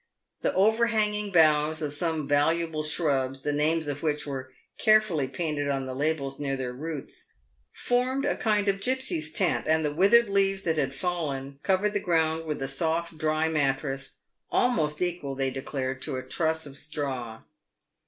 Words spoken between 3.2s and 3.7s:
the